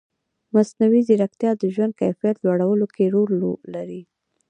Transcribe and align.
مصنوعي 0.53 1.01
ځیرکتیا 1.07 1.51
د 1.57 1.63
ژوند 1.73 1.93
کیفیت 2.01 2.37
لوړولو 2.45 2.85
کې 2.95 3.05
رول 3.13 3.31
لري. 3.73 4.01